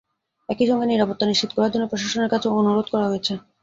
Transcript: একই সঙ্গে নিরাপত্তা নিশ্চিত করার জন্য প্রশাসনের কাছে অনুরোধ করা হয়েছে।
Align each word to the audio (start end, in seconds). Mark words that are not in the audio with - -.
একই 0.49 0.65
সঙ্গে 0.69 0.85
নিরাপত্তা 0.87 1.25
নিশ্চিত 1.27 1.51
করার 1.53 1.71
জন্য 1.73 1.85
প্রশাসনের 1.91 2.31
কাছে 2.33 2.47
অনুরোধ 2.51 2.87
করা 2.93 3.09
হয়েছে। 3.09 3.33